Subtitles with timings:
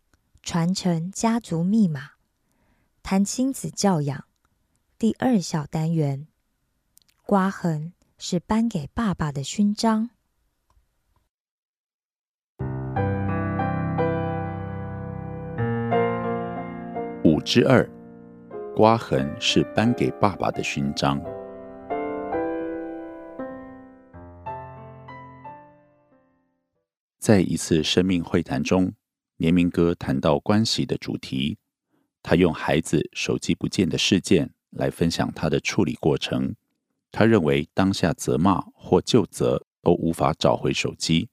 [0.43, 2.11] 传承家族密码”，
[3.03, 4.25] 谈亲子教养。
[4.97, 6.27] 第二小单元
[7.25, 10.09] “刮痕是颁给爸爸的勋章”。
[17.23, 17.87] 五之二，
[18.75, 21.23] 刮痕是颁给爸爸的勋章。
[27.19, 28.91] 在一次生命会谈中，
[29.41, 31.57] 年明哥谈到关系的主题，
[32.21, 36.53] 他用孩子手机不见的事件来分享他的处理过程。
[37.11, 41.27] 他认为当下责骂或就责都无法找回手机，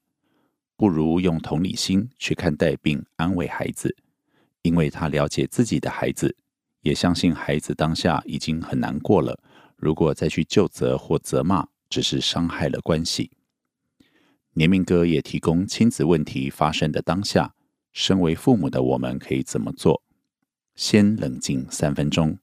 [0.75, 3.95] 不如用同理心去看待并安慰孩子，
[4.63, 6.35] 因为他了解自己的孩子，
[6.81, 9.39] 也相信孩子当下已经很难过了。
[9.75, 13.29] 如果再去就责或责骂，只是伤害了关系。
[14.53, 17.53] 年明哥也提供亲子问题发生的当下，
[17.99, 20.01] 身为父母的我们可以怎么做？
[20.73, 22.39] 先冷静三分钟，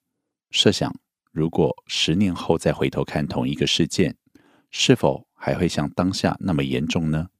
[0.50, 0.94] 设想
[1.32, 4.18] 如果十年后再回头看同一个事件，
[4.70, 7.30] 是否还会像当下那么严重呢？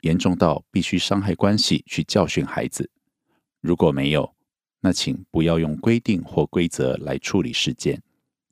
[0.00, 2.90] 严重到必须伤害关系去教训孩子？
[3.60, 4.34] 如果没有，
[4.80, 8.02] 那请不要用规定或规则来处理事件，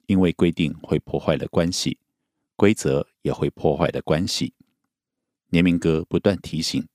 [0.08, 1.96] 因为规定会破坏了关系，
[2.54, 4.52] 规则也会破坏了关系。
[5.48, 6.86] 年明哥不断提醒，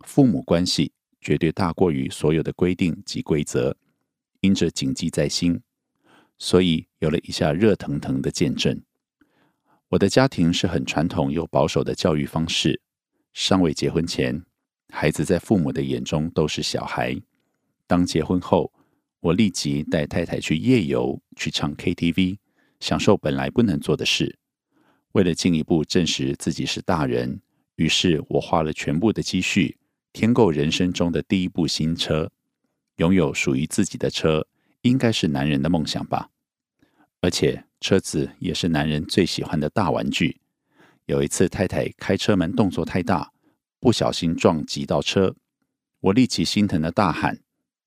[0.00, 0.92] 父母关系
[1.22, 3.74] 绝对大过于所有的规定及规则，
[4.40, 5.62] 因着谨记在心，
[6.36, 8.82] 所以有了一下热腾腾的见证。
[9.88, 12.80] 我的家庭是很传统又保守的教育方式，
[13.32, 14.44] 尚未结婚前，
[14.90, 17.22] 孩子在父母的眼中都是小孩；
[17.86, 18.72] 当结婚后，
[19.20, 22.38] 我立即带太太去夜游，去唱 KTV，
[22.80, 24.38] 享受本来不能做的事。
[25.12, 27.40] 为了进一步证实自己是大人。
[27.76, 29.78] 于是我花了全部的积蓄，
[30.12, 32.30] 添购人生中的第一部新车。
[32.96, 34.46] 拥有属于自己的车，
[34.82, 36.30] 应该是男人的梦想吧？
[37.20, 40.40] 而且车子也是男人最喜欢的大玩具。
[41.06, 43.32] 有一次，太太开车门动作太大，
[43.80, 45.34] 不小心撞击到车，
[46.00, 47.40] 我立即心疼的大喊，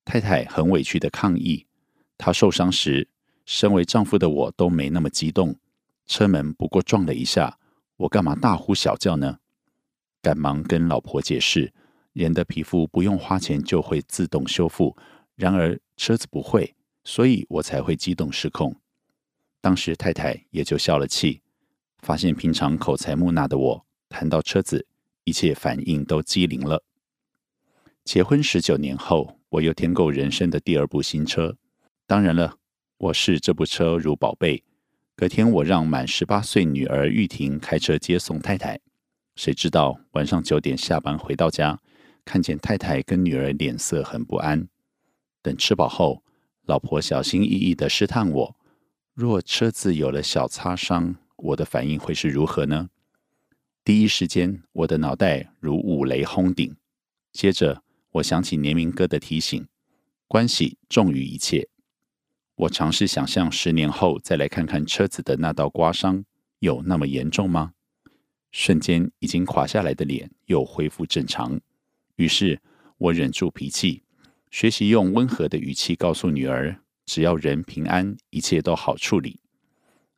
[0.04, 1.66] 太太很委屈的抗议。
[2.18, 3.08] 她受伤时，
[3.44, 5.56] 身为丈夫的我都没那么激动。
[6.06, 7.58] 车门不过撞了一下，
[7.96, 9.38] 我干嘛大呼小叫呢？
[10.20, 11.72] 赶忙跟老婆解释，
[12.16, 14.96] 人的皮肤不用花钱就会自动修复，
[15.34, 16.74] 然而车子不会，
[17.04, 18.74] 所以我才会激动失控。
[19.60, 21.42] 当时太太也就消了气，
[21.98, 24.86] 发现平常口才木讷的我，谈到车子，
[25.24, 26.82] 一切反应都机灵了。
[28.02, 31.58] 结婚十九年后，我又添购人生的第二部新车，
[32.06, 32.56] 当然了，
[32.96, 34.64] 我视这部车如宝贝。
[35.14, 38.80] 隔天，我让满十八岁女儿玉婷开车接送太太。
[39.34, 41.78] 谁知道晚上九点下班回到家，
[42.26, 44.68] 看见太太跟女儿脸色很不安。
[45.40, 46.22] 等吃饱后，
[46.66, 48.56] 老婆小心翼翼的试探我：
[49.14, 52.90] 若车子有了小擦伤，我的反应会是如何呢？
[53.84, 56.76] 第一时间，我的脑袋如五雷轰顶。
[57.32, 59.68] 接着，我想起年明哥的提醒：
[60.26, 61.68] 关系重于一切。
[62.56, 66.24] 我尝试想象十年后再来看看车子的那道刮伤，
[66.58, 67.74] 有那么严重吗？
[68.50, 71.60] 瞬间，已经垮下来的脸又恢复正常。
[72.16, 72.60] 于是
[72.98, 74.02] 我忍住脾气。
[74.50, 79.40] 学习用温和的语气告诉女儿：“只要人平安，一切都好处理。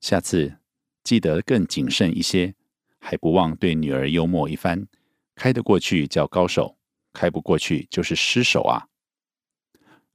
[0.01, 0.59] 下次
[1.03, 2.55] 记得更谨慎一些，
[3.01, 4.87] 还不忘对女儿幽默一番。
[5.35, 6.77] 开得过去叫高手，
[7.13, 8.87] 开不过去就是失手啊！”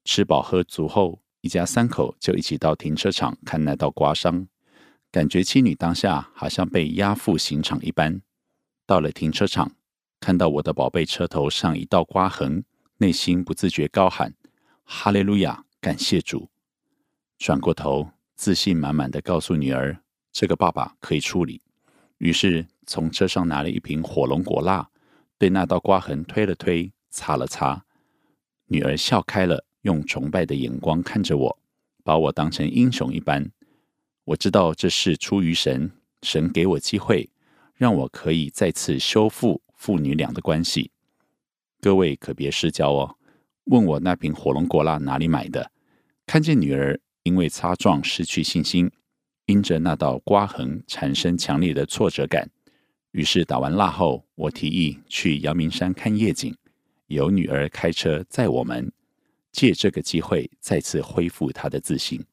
[0.05, 4.47] 吃饱喝足后，一家三口就一起到停车场看那道刮伤，
[5.11, 8.21] 感觉妻女当下好像被押赴刑场一般。
[8.85, 9.75] 到了停车场，
[10.23, 12.63] 看到我的宝贝车头上一道刮痕。
[12.99, 14.33] 内心不自觉高喊
[14.85, 16.47] ：“哈利路亚，感谢主！”
[17.37, 21.61] 转过头，自信满满的告诉女儿：“这个爸爸可以处理。”
[22.19, 24.89] 于是从车上拿了一瓶火龙果蜡，
[25.37, 27.83] 对那道刮痕推了推，擦了擦。
[28.67, 31.59] 女儿笑开了，用崇拜的眼光看着我，
[32.01, 33.51] 把我当成英雄一般。
[34.23, 35.91] 我知道这是出于神，
[36.21, 37.29] 神给我机会，
[37.73, 40.91] 让我可以再次修复父女俩的关系。
[41.81, 43.17] 各位可别失焦哦！
[43.65, 45.73] 问我那瓶火龙果蜡哪里买的？
[46.25, 48.89] 看见女儿因为擦撞失去信心，
[49.45, 52.49] 因着那道刮痕产生强烈的挫折感，
[53.11, 56.55] 于是打完蜡后，我提议去阳明山看夜景，
[57.07, 58.89] 由女儿开车载我们，
[59.51, 62.25] 借这个机会再次恢复她的自信。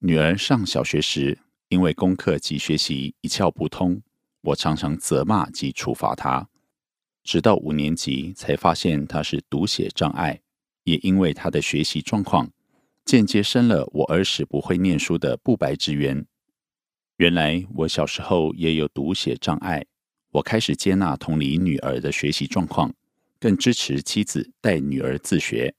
[0.00, 1.38] 女儿上小学时，
[1.70, 4.02] 因为功课及学习一窍不通，
[4.42, 6.48] 我常常责骂及处罚他。
[7.24, 10.40] 直到五年级才发现他是读写障碍，
[10.84, 12.50] 也因为他的学习状况，
[13.04, 16.26] 间接生了我儿时不会念书的不白之冤。
[17.18, 19.86] 原来我小时候也有读写障碍，
[20.32, 22.92] 我开始接纳同理女儿的学习状况，
[23.38, 25.74] 更支持妻子带女儿自学。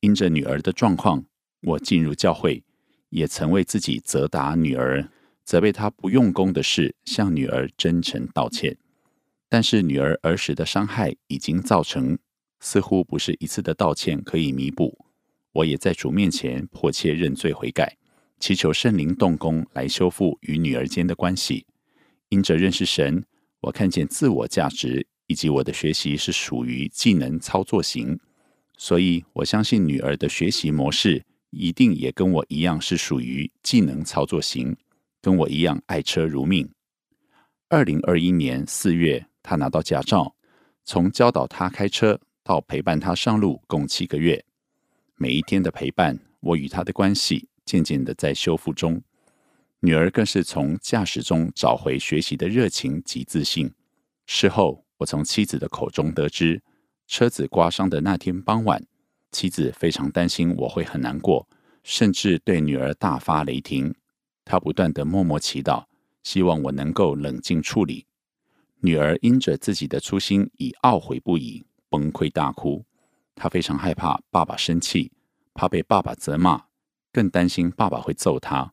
[0.00, 1.24] 因着女儿的状况，
[1.62, 2.62] 我进入教会，
[3.08, 5.10] 也曾为自己责打女儿、
[5.46, 8.76] 责备他不用功的事，向女儿真诚道歉。
[9.48, 12.18] 但是女儿儿时的伤害已经造成，
[12.58, 15.06] 似乎不是一次的道歉可以弥补。
[15.52, 17.96] 我也在主面前迫切认罪悔改，
[18.40, 21.64] 祈求圣灵动工来修复与女儿间的关系。
[22.28, 23.24] 因着认识神，
[23.60, 28.18] 我看见自我价值以及我的学习是属于技能操作型，
[28.76, 34.76] 所以我相信女儿的学习模式一定也跟我一样是属于技能操作型，
[35.26, 36.70] 跟我一样爱车如命。
[37.68, 39.26] 二零二一年四月。
[39.42, 40.36] 他拿到驾照，
[40.84, 44.44] 从教导他开车到陪伴他上路，共七个月。
[45.16, 49.02] 每一天的陪伴，我与他的关系渐渐的在修复中。
[49.80, 53.72] 女儿更是从驾驶中找回学习的热情及自信。
[54.26, 56.62] 事后，我从妻子的口中得知，
[57.08, 58.84] 车子刮伤的那天傍晚，
[59.32, 61.48] 妻子非常担心我会很难过，
[61.82, 63.92] 甚至对女儿大发雷霆。
[64.46, 65.84] 她不断的默默祈祷，
[66.22, 68.06] 希望我能够冷静处理。
[68.80, 72.86] 女儿因着自己的粗心，已懊悔不已，崩溃大哭。
[73.34, 75.10] 她非常害怕爸爸生气，
[75.52, 76.66] 怕被爸爸责骂，
[77.12, 78.72] 更担心爸爸会揍她。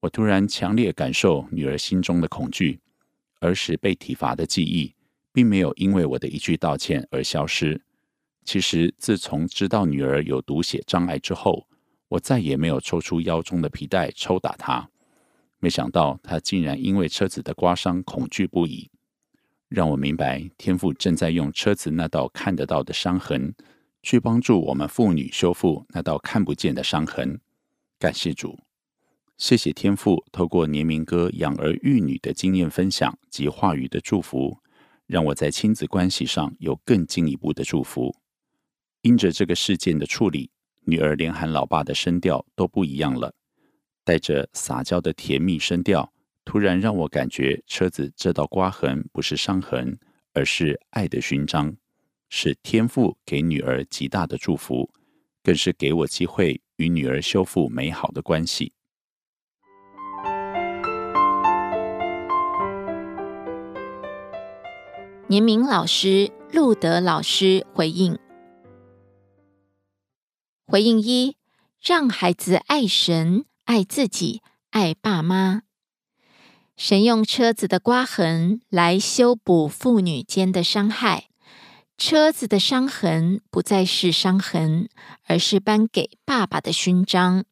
[0.00, 2.80] 我突然强烈感受女儿心中的恐惧，
[3.40, 4.94] 儿时被体罚的记忆，
[5.32, 7.80] 并没有因为我的一句道歉而消失。
[8.44, 11.66] 其实，自从知道女儿有读写障碍之后，
[12.12, 14.90] 我再也没有抽出腰中的皮带抽打他。
[15.58, 18.90] 没想到他竟然因为车子的刮伤恐惧不已。
[19.68, 23.54] 让我明白，天父正在用车子那道看得到的伤痕，
[24.02, 27.40] 去帮助我们妇女修复那道看不见的伤痕。
[27.98, 28.58] 感谢主，
[29.38, 34.58] 谢谢天父透过年明哥养儿育女的经验分享及话语的祝福，
[35.06, 38.14] 让我在亲子关系上有更进一步的祝福。
[39.00, 40.50] 因着这个事件的处理，
[40.84, 43.32] 女儿连喊老爸的声调都不一样了，
[44.04, 46.12] 带着撒娇的甜蜜声调。
[46.44, 49.96] 突然让我感觉车子这道刮痕不是伤痕，
[50.32, 51.76] 而是爱的勋章，
[52.28, 54.90] 是天父给女儿极大的祝福，
[55.40, 58.72] 更是给我机会与女儿修复美好的关系。
[65.28, 68.18] 年明老师、路德老师回应：
[70.66, 71.36] 回应一，
[71.80, 74.40] 让孩子爱神、爱自己、
[74.70, 75.62] 爱爸妈。
[76.76, 81.28] 神用车子的刮痕来修补父女间的伤害，
[81.98, 84.88] 车子的伤痕不再是伤痕，
[85.26, 87.44] 而是颁给爸爸的勋章。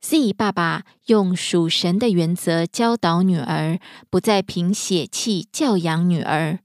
[0.00, 6.60] Z 爸爸用属神的原则教导女儿，不再凭血气教养女儿。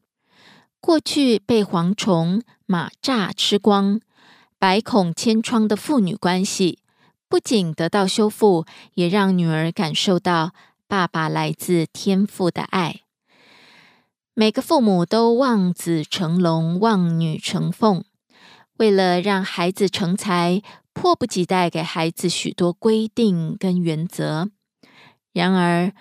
[0.79, 3.99] 过去被蝗虫、马蚱吃光、
[4.65, 6.79] 百孔千疮的父女关系，
[7.29, 10.53] 不仅得到修复，也让女儿感受到
[10.87, 13.01] 爸爸来自天父的爱。
[14.33, 18.03] 每个父母都望子成龙，望女成凤，
[18.77, 24.49] 为了让孩子成才，迫不及待给孩子许多规定跟原则。
[25.31, 25.93] 然而，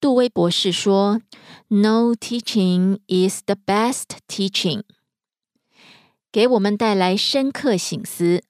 [0.00, 1.20] 杜威博士说
[1.66, 4.84] ：“No teaching is the best teaching。”
[6.32, 8.42] 给我们带来深刻醒思。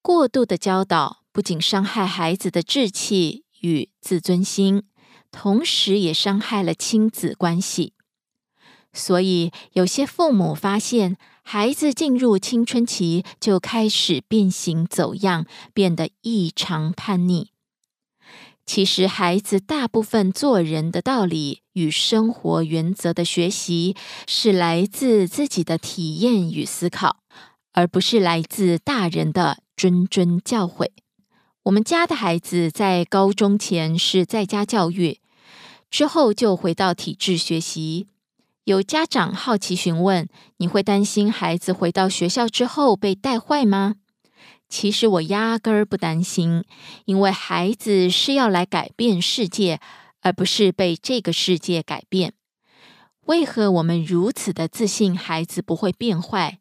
[0.00, 4.84] 过度的教导不仅伤害孩子的志气与自尊心，
[5.32, 7.94] 同时也伤害了亲子关系。
[8.92, 17.50] 所以，有些父母发现孩子进入青春期就开始变形走样，变得异常叛逆。
[18.68, 23.96] 其实，孩子大部分做人的道理与生活原则的学习，
[24.26, 27.16] 是来自自己的体验与思考，
[27.72, 30.90] 而不是来自大人的谆谆教诲。
[31.62, 35.18] 我们家的孩子在高中前是在家教育，
[35.90, 38.06] 之后就回到体制学习。
[38.64, 43.94] 有家长好奇询问：“你会担心孩子回到学校之后被带坏吗？”
[44.68, 46.64] 其实我压根儿不担心，
[47.06, 49.80] 因为孩子是要来改变世界，
[50.20, 52.34] 而不是被这个世界改变。
[53.26, 56.58] 为何我们如此的自信孩子不会变坏？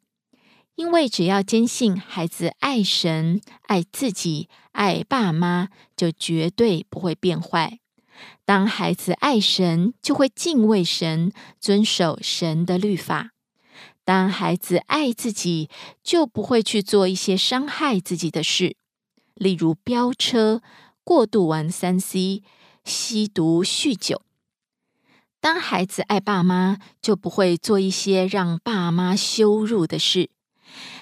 [0.76, 7.80] 因为只要坚信孩子爱神、爱自己、爱爸妈，就绝对不会变坏。
[8.46, 13.32] 当孩子爱神，就会敬畏神，遵守神的律法；
[14.08, 15.70] 当孩子爱自己，
[16.02, 18.78] 就不会去做一些伤害自己的事，
[19.34, 20.62] 例如飙车、
[21.04, 22.42] 过度玩三 C、
[22.86, 24.22] 吸毒、酗酒。
[25.42, 30.30] 当孩子爱爸妈，就不会做一些让爸妈羞辱的事，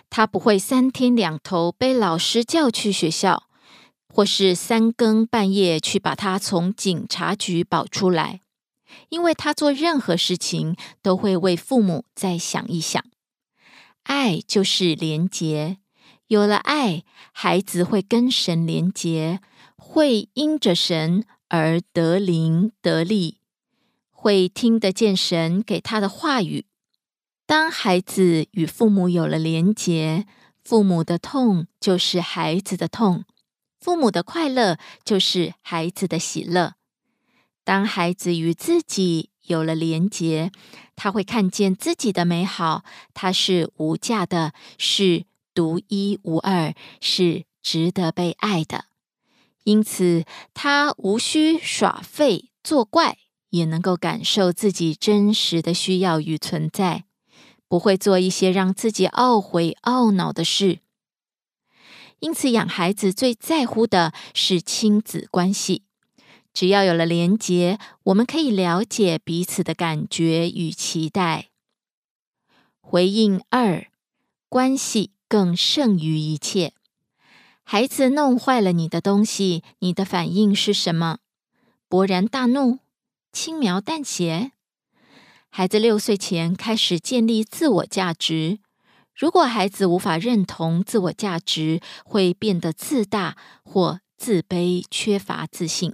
[0.09, 3.43] 他不会三天两头被老师叫去学校。
[4.07, 8.39] 或是三更半夜去把他从警察局保出来，
[9.09, 13.03] 因为他做任何事情都会为父母再想一想。
[14.03, 15.77] 爱就是连结，
[16.27, 19.39] 有了爱，孩子会跟神连结，
[19.75, 23.39] 会因着神而得灵得力，
[24.11, 26.65] 会听得见神给他的话语。
[27.47, 30.25] 当孩子与父母有了连结，
[30.63, 33.25] 父母的痛就是孩子的痛。
[33.79, 36.73] 父母的快乐就是孩子的喜乐。
[37.65, 40.51] 当孩子与自己有了连结，
[40.95, 48.85] 他会看见自己的美好，他是无价的，是独一无二，是值得被爱的。
[49.63, 53.17] 因此，他无需耍废作怪，
[53.49, 57.05] 也能够感受自己真实的需要与存在，
[57.67, 60.81] 不会做一些让自己懊悔懊恼的事。
[62.19, 65.84] 因此，养孩子最在乎的是亲子关系。
[66.55, 71.49] 只要有了连结，我们可以了解彼此的感觉与期待。
[72.79, 73.87] 回应二，
[74.47, 76.71] 关系更胜于一切。
[77.61, 81.17] 孩子弄坏了你的东西，你的反应是什么？
[81.89, 82.79] 勃然大怒？
[83.33, 84.53] 轻描淡写？
[85.49, 88.59] 孩子六岁前开始建立自我价值。
[89.13, 93.35] 如果孩子无法认同自我价值，会变得自大
[93.65, 95.93] 或自卑，缺乏自信。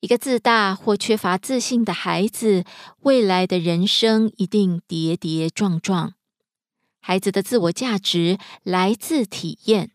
[0.00, 2.64] 一个自大或缺乏自信的孩子，
[3.00, 6.14] 未来的人生一定跌跌撞撞。
[7.00, 9.90] 孩子的自我价值来自体验。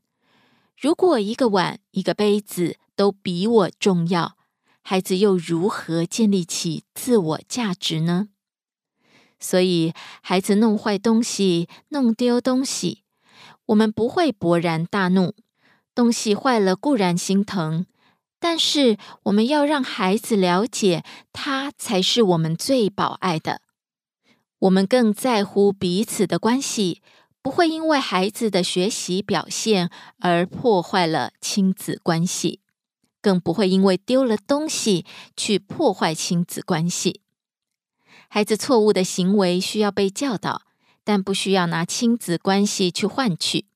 [0.78, 4.36] 如果一个碗、一个杯子都比我重要，
[4.82, 8.28] 孩子又如何建立起自我价值呢？
[9.40, 13.04] 所以，孩子弄坏东西、弄丢东西，
[13.68, 15.34] 我们不会勃然大怒。
[15.96, 17.86] 东西坏了固然心疼，
[18.44, 23.62] 但是我们要让孩子了解，他才是我们最宝爱的。
[24.60, 27.02] 我们更在乎彼此的关系，
[27.42, 32.60] 不会因为孩子的学习表现而破坏了亲子关系，
[33.22, 35.06] 更不会因为丢了东西
[35.38, 37.22] 去破坏亲子关系。
[38.28, 40.64] 孩子错误的行为需要被教导，
[41.06, 43.68] 但不需要拿亲子关系去换取。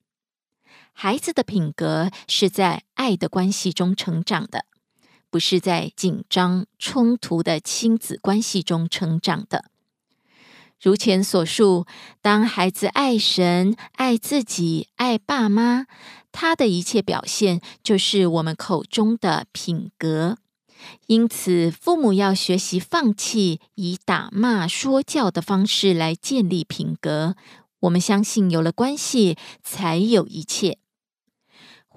[0.99, 4.65] 孩子的品格是在爱的关系中成长的，
[5.29, 9.65] 不是在紧张冲突的亲子关系中成长的。
[10.81, 11.85] 如前所述，
[12.19, 15.85] 当孩子爱神、爱自己、爱爸妈，
[16.31, 20.39] 他的一切表现就是我们口中的品格。
[21.05, 27.35] 因此，父母要学习放弃以打骂、说教的方式来建立品格。
[27.81, 30.79] 我们相信，有了关系，才有一切。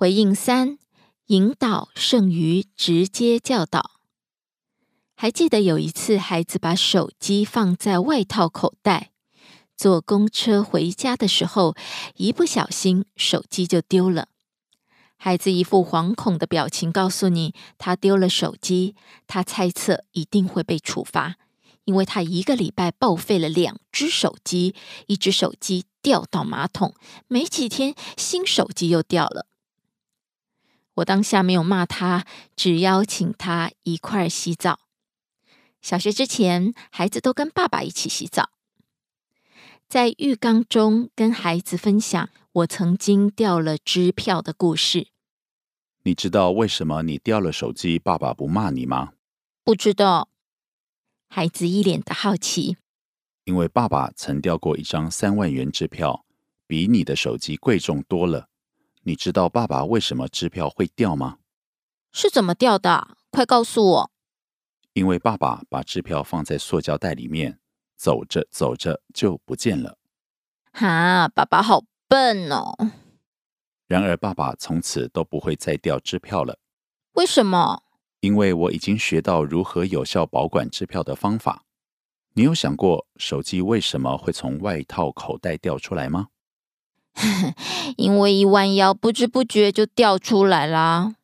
[0.00, 0.78] 回应三：
[1.26, 4.00] 引导胜于直接教导。
[5.14, 9.10] 还记得有一次，孩子把手机放在外套口袋，
[9.76, 11.76] 坐公车回家的时候，
[12.14, 14.28] 一不小心手机就丢了。
[15.18, 18.96] 孩子一副惶恐的表情，告诉你他丢了手机。
[19.26, 21.36] 他猜测一定会被处罚，
[21.84, 24.74] 因为他一个礼拜报废了两只手机，
[25.08, 26.94] 一只手机掉到马桶，
[27.28, 29.48] 没几天新手机又掉了。
[30.94, 34.80] 我当下没有骂他，只邀请他一块洗澡。
[35.80, 38.50] 小学之前，孩子都跟爸爸一起洗澡，
[39.88, 45.08] 在浴缸中跟孩子分享我曾经掉了支票的故事。
[46.02, 49.12] 你知道为什么你掉了手机，爸爸不骂你吗？
[49.64, 50.28] 不知道。
[51.28, 52.76] 孩子一脸的好奇。
[53.44, 56.26] 因为爸爸曾掉过一张三万元支票，
[56.66, 58.49] 比你的手机贵重多了。
[59.02, 61.38] 你知道爸爸为什么支票会掉吗？
[62.12, 63.16] 是怎么掉的？
[63.30, 64.10] 快告诉我。
[64.92, 67.60] 因为爸爸把支票放在塑胶袋里面，
[67.96, 69.96] 走着走着就不见了。
[70.72, 72.74] 哈，爸爸好笨哦！
[73.86, 76.58] 然而，爸爸从此都不会再掉支票了。
[77.12, 77.82] 为什么？
[78.20, 81.64] 因为我已经学到如何有效保管支票的方法。
[82.34, 86.28] 你有想过手机为什么会从外套口袋掉出来吗？
[87.96, 91.16] 因为一弯腰，不知不觉就掉出来啦。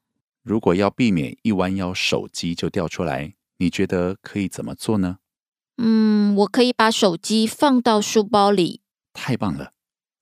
[0.43, 5.19] 如果要避免一弯腰手机就掉出来，你觉得可以怎么做呢？
[5.79, 8.81] 嗯，我可以把手机放到书包里。
[9.13, 9.73] 太棒了，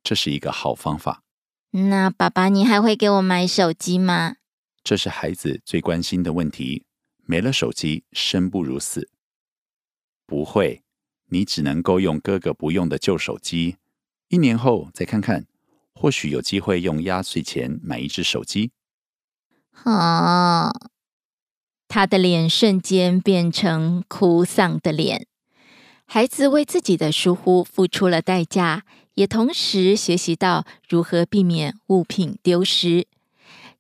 [0.02, 1.22] 这是一个好方法。
[1.70, 4.36] 那爸爸，你还会给我买手机吗？
[4.82, 6.84] 这是孩子最关心的问题。
[7.26, 9.08] 没了手机，生不如死。
[10.26, 10.82] 不会，
[11.30, 13.76] 你只能够用哥哥不用的旧手机。
[14.28, 15.46] 一年后再看看，
[15.94, 18.70] 或许有机会用压岁钱买一只手机。
[19.84, 20.72] 啊！
[21.88, 25.26] 他的脸瞬间变成哭丧的脸。
[26.06, 33.06] 孩子为自己的疏忽付出了代价，也同时学习到如何避免物品丢失。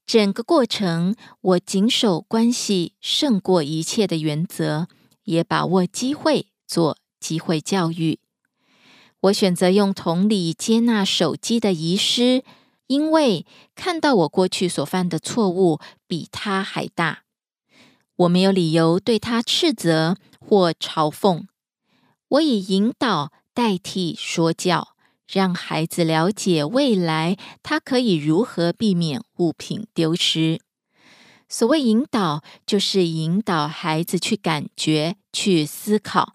[0.06, 4.86] 整个过程，我谨守关系胜过一切的原则，
[5.24, 8.18] 也把握机会做机会教育。
[9.24, 12.44] 我选择用同理接纳手机的遗失，
[12.88, 17.22] 因为看到我过去所犯的错误比他还大。
[18.16, 21.44] 我没有理由对他斥责或嘲讽，
[22.28, 24.88] 我以引导代替说教，
[25.26, 30.60] 让孩子了解未来他可以如何避免物品丢失。
[31.48, 36.34] 所谓引导，就是引导孩子去感觉、去思考，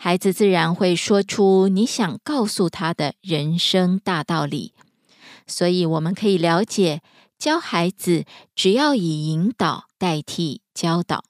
[0.00, 4.72] 孩子自然会说出你想告诉他的人生大道理。
[5.44, 7.02] 所以，我们可以了解。
[7.36, 11.24] 教孩子只要以引导代替教导。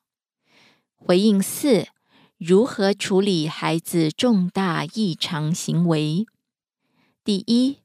[0.95, 1.89] 回应四：
[2.37, 6.27] 如何处理孩子重大异常行为？
[7.25, 7.79] 第一，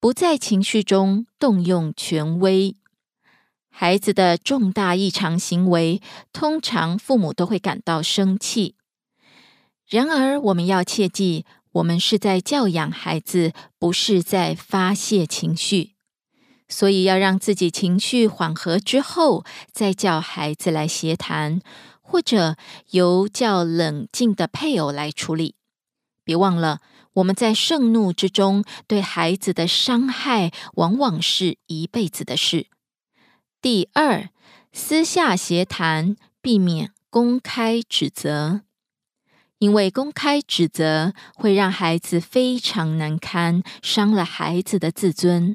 [0.00, 2.76] 不在情绪中动用权威。
[3.68, 6.00] 孩子的重大异常行为，
[6.32, 8.74] 通常父母都会感到生气。
[9.90, 15.94] 然而，我们要切记，我们是在教养孩子，不是在发泄情绪。
[16.68, 21.60] 所以要让自己情绪缓和之后，再叫孩子来协谈，
[22.00, 22.54] 或者
[22.90, 25.56] 由较冷静的配偶来处理。
[26.22, 26.78] 别忘了，
[27.14, 32.68] 我们在盛怒之中对孩子的伤害，往往是一辈子的事。
[33.60, 34.28] 第二，
[34.72, 38.60] 私下协谈，避免公开指责，
[39.60, 45.54] 因为公开指责会让孩子非常难堪，伤了孩子的自尊。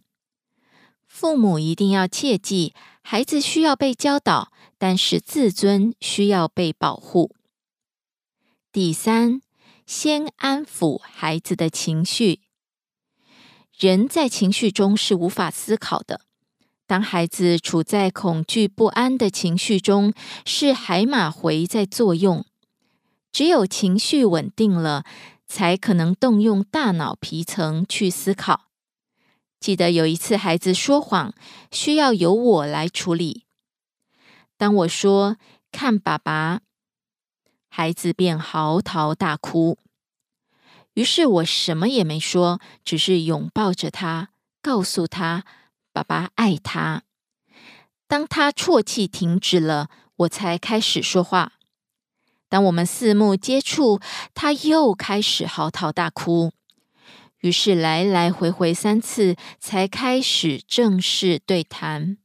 [1.08, 7.36] 父母一定要切记，孩子需要被教导，但是自尊需要被保护。
[8.72, 9.42] 第三，
[9.88, 12.42] 先安抚孩子的情绪。
[13.76, 16.22] 人在情绪中是无法思考的。
[16.86, 20.14] 当孩子处在恐惧不安的情绪中，
[20.46, 22.46] 是海马回在作用。
[23.36, 25.04] 只有情绪稳定了，
[25.46, 28.70] 才可能动用大脑皮层去思考。
[29.60, 31.34] 记得有一次，孩子说谎，
[31.70, 33.44] 需要由我来处理。
[34.56, 35.36] 当我说
[35.74, 36.62] “看爸爸”，
[37.68, 39.80] 孩子便嚎啕大哭。
[40.94, 44.30] 于是我什么也没说，只是拥抱着他，
[44.62, 45.44] 告诉他
[45.92, 47.04] 爸爸爱他。
[48.08, 51.55] 当他啜泣停止了，我才开始说话。
[52.48, 54.00] 当我们四目接触，
[54.34, 56.52] 他又开始嚎啕大哭。
[57.40, 62.18] 于是来来回回三次，才开始正式对谈。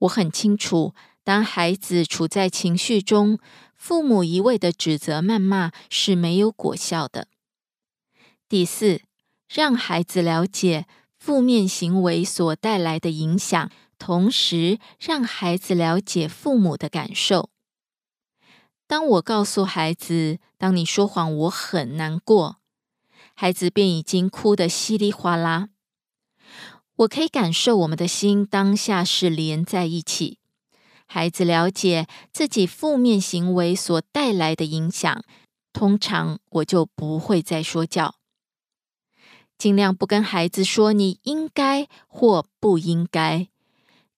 [0.00, 3.38] 我很清楚，当孩子处在情绪中，
[3.76, 7.28] 父母一味的指责、谩骂是没有果效的。
[8.48, 9.00] 第四，
[9.48, 17.48] 让孩子了解负面行为所带来的影响，同时让孩子了解父母的感受。
[18.94, 22.58] 当我告诉孩子：“当你说谎，我很难过。”
[23.34, 25.70] 孩子便已经哭得稀里哗啦。
[26.98, 30.38] 我可以感受我们的心当下是连在一起。
[31.06, 35.24] 孩子了解自己负面行为所带来的影响，
[35.72, 38.14] 通常我就不会再说教，
[39.58, 43.48] 尽量不跟孩子说你应该或不应该，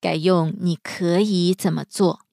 [0.03, 2.26] 改用你可以怎么做。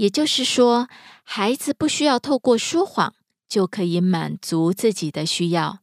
[0.00, 0.88] 也就是说，
[1.24, 3.14] 孩子不需要透过说谎
[3.46, 5.80] 就可以满足自己的需要。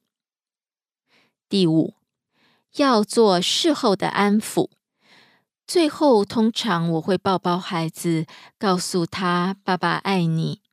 [1.47, 1.93] 第五，
[2.77, 4.71] 要做事后的安抚。
[5.67, 8.25] 最后，通常我会抱抱孩子，
[8.57, 10.63] 告诉他：“爸爸爱你。”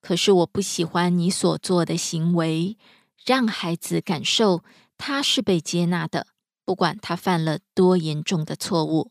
[0.00, 2.78] 可是我不喜欢你所做的行为，
[3.26, 4.62] 让孩子感受
[4.96, 6.28] 他是被接纳的，
[6.64, 9.10] 不管他犯了多严重的错误。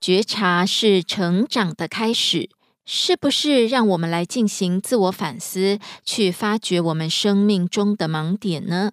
[0.00, 2.50] 觉察是成长的开始，
[2.84, 8.92] 是不是让我们来进行自我反思，去发掘我们生命中的盲点呢？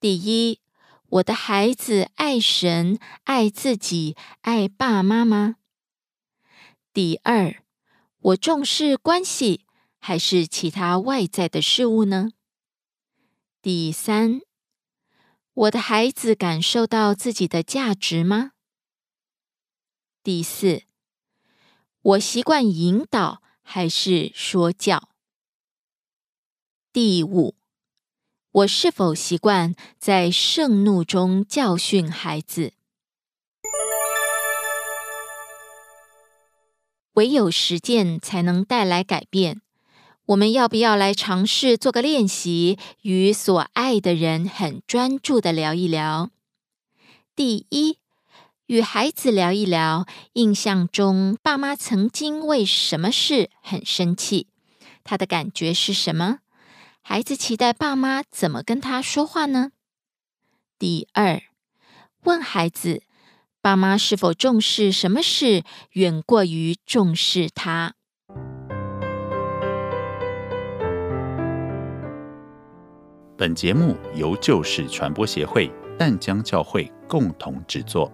[0.00, 0.60] 第一，
[1.08, 5.56] 我的孩子爱神、爱自己、爱爸妈妈。
[6.94, 7.56] 第二，
[8.20, 9.66] 我重视关系
[9.98, 12.30] 还是其他外在的事物呢？
[13.60, 14.40] 第三，
[15.52, 18.52] 我的孩子感受到自己的价值吗？
[20.28, 20.82] 第四，
[22.02, 25.08] 我习惯引导还是说教？
[26.92, 27.54] 第五，
[28.50, 32.74] 我是否习惯在盛怒中教训孩子？
[37.14, 39.62] 唯有实践才能带来改变。
[40.26, 46.28] 我们要不要来尝试做个练习，与所爱的人很专注的聊一聊？
[47.34, 47.96] 第一。
[48.68, 50.04] 与孩子聊一聊，
[50.34, 54.46] 印象中爸妈曾经为什么事很生气？
[55.02, 56.40] 他的感觉是什么？
[57.00, 59.70] 孩子期待爸妈怎么跟他说话呢？
[60.78, 61.40] 第二，
[62.24, 63.02] 问孩子，
[63.62, 67.94] 爸妈是否重视什么事，远过于重视他？
[73.38, 78.12] 本节目由旧事传播协会淡江教会共同制作。